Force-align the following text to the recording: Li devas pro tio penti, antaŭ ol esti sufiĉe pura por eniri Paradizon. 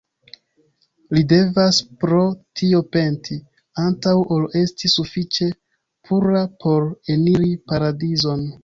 Li 1.17 1.21
devas 1.33 1.81
pro 2.03 2.21
tio 2.61 2.81
penti, 2.97 3.39
antaŭ 3.85 4.17
ol 4.37 4.49
esti 4.65 4.93
sufiĉe 4.97 5.53
pura 6.11 6.45
por 6.67 6.91
eniri 7.19 7.57
Paradizon. 7.71 8.47